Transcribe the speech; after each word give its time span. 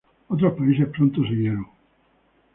Otros 0.29 0.53
países 0.57 0.87
pronto 0.87 1.21
siguieron. 1.21 1.67